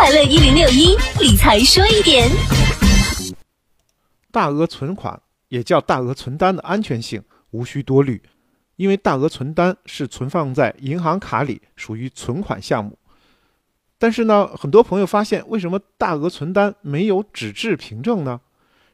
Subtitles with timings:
[0.00, 2.26] 快乐一零六一理财说一点。
[4.32, 8.22] 大额存款也叫大额存单的安全性无需多虑，
[8.76, 12.96] 因为大额存单是存放在银行卡里，属于存款项目。
[13.98, 18.40] 但是呢，很多朋友发现，为什么大额存单没有纸质凭证呢？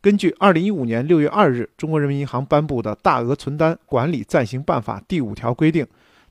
[0.00, 5.84] 根据二零一五年六月二日中国人民银行颁布的《大额存单管理暂行办法》第五条规定。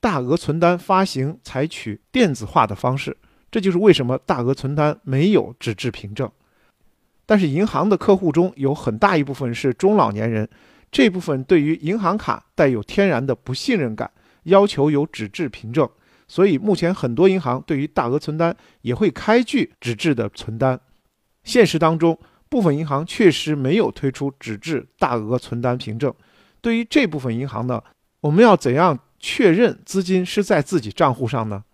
[0.00, 3.16] 大额存单发行采取电子化的方式，
[3.56, 6.30] 这就是为什么大额存单没有纸质凭证。
[7.24, 10.46] 但是银行的客户中有很大一部分是中老年人，
[10.92, 14.10] 这部分对于银行卡带有天然的不信任感，
[14.42, 15.88] 要求有纸质凭证。
[16.28, 20.78] 所以目前很多银行对于大额存单也会开具纸质的存单。
[21.42, 22.18] 现实当中，
[22.50, 26.12] 部分银行确实没有推出纸质大额存单凭证。
[26.60, 27.82] 对于这部分银行呢，
[28.20, 28.98] 我们要怎样？
[29.18, 31.64] 确认资金是在自己账户上呢？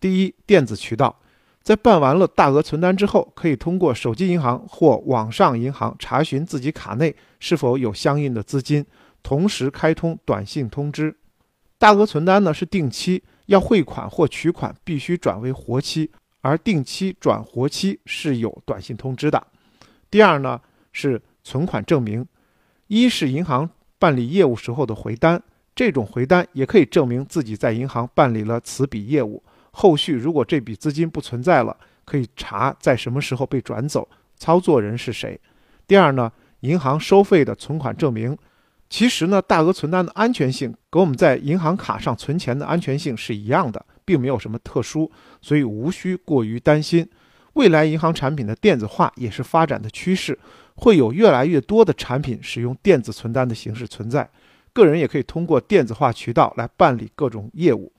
[0.00, 1.20] 第一，电子渠道，
[1.66, 8.86] 在办完了大额存单之后，可以通过手机银行或网上银行查询自己卡内是否有相应的资金，
[9.20, 11.16] 同时开通短信通知。
[11.76, 16.08] 大额存单呢是定期要汇款或取款，必须转为活期，
[16.40, 19.44] 而定期转活期是有短信通知的。
[20.08, 20.60] 第二呢
[20.92, 22.24] 是存款证明，
[22.86, 25.42] 一是银行办理业务时候的回单。
[25.74, 29.42] 这种回单也可以证明自己在银行办理了此笔业务，
[29.78, 35.38] 后续如果这笔资金不存在了，可以查在什么时候被转走，操作人是谁。
[35.86, 38.34] 第二呢，银行收费的存款证明，
[38.88, 47.06] 其实呢，大额存单的安全性跟我们在银行卡上存钱的安全性是一样的，并没有什么特殊，所以无需过于担心。
[47.52, 50.38] 未来银行产品的电子化也是发展的趋势，
[50.76, 54.26] 会有越来越多的产品使用电子存单的形式存在。
[54.72, 57.92] 个人也可以通过电子化渠道来办理各种业务，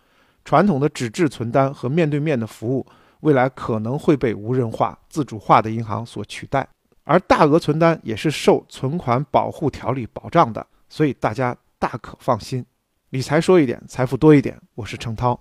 [0.48, 2.86] 传统的纸质存单和面对面的服务，
[3.20, 6.66] 未来可能会被无人化、自主化的银行所取代。
[7.04, 12.66] 而大额存单也是受存款保护条例保障的，所以大家大可放心。
[13.10, 14.58] 理财说一点，财富多一点。
[14.76, 15.38] 我是程涛。